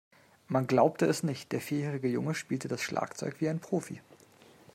Man 0.47 0.65
glaubte 0.65 1.05
es 1.05 1.21
nicht, 1.21 1.51
der 1.51 1.61
vierjährige 1.61 2.07
Junge 2.07 2.33
spielte 2.33 2.67
das 2.67 2.81
Schlagzeug 2.81 3.35
wie 3.39 3.49
ein 3.49 3.59
Profi. 3.59 4.01